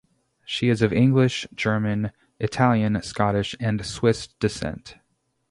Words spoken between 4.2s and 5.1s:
descent.